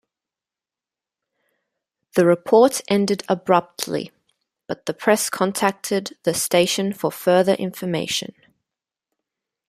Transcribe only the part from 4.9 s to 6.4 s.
press contacted the